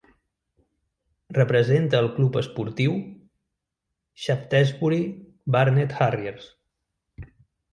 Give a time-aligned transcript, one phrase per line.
[1.39, 2.95] Representa el club esportiu
[4.25, 5.01] Shaftesbury
[5.57, 6.51] Barnet Harriers.